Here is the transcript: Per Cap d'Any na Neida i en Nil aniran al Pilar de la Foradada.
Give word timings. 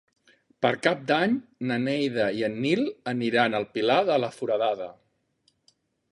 Per 0.65 0.69
Cap 0.85 1.01
d'Any 1.09 1.33
na 1.71 1.75
Neida 1.83 2.25
i 2.39 2.41
en 2.47 2.57
Nil 2.63 2.81
aniran 3.11 3.57
al 3.59 3.67
Pilar 3.75 3.97
de 4.09 4.17
la 4.23 4.31
Foradada. 4.39 4.89